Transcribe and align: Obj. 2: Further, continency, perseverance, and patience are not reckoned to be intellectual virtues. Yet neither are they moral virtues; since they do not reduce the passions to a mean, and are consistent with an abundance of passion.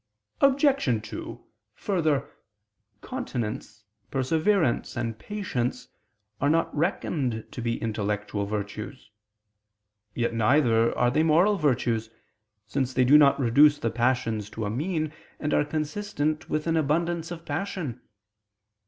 Obj. 0.39 1.07
2: 1.09 1.43
Further, 1.75 2.27
continency, 3.01 3.83
perseverance, 4.09 4.97
and 4.97 5.19
patience 5.19 5.89
are 6.41 6.49
not 6.49 6.75
reckoned 6.75 7.45
to 7.51 7.61
be 7.61 7.79
intellectual 7.79 8.47
virtues. 8.47 9.11
Yet 10.15 10.33
neither 10.33 10.97
are 10.97 11.11
they 11.11 11.21
moral 11.21 11.55
virtues; 11.59 12.09
since 12.65 12.95
they 12.95 13.05
do 13.05 13.19
not 13.19 13.39
reduce 13.39 13.77
the 13.77 13.91
passions 13.91 14.49
to 14.49 14.65
a 14.65 14.71
mean, 14.71 15.13
and 15.39 15.53
are 15.53 15.63
consistent 15.63 16.49
with 16.49 16.65
an 16.65 16.77
abundance 16.77 17.29
of 17.29 17.45
passion. 17.45 18.01